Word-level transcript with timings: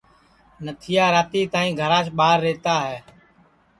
نتھیا 0.65 1.05
راتی 1.13 1.41
تائی 1.53 1.71
گھراس 1.79 2.07
ٻار 2.17 2.37
رہتا 2.45 2.73
ہے 2.87 2.97